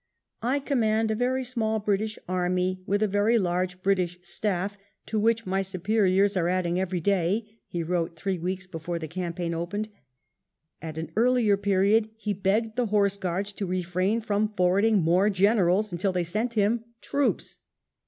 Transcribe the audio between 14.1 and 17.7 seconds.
from forwarding more generals until they sent him troops.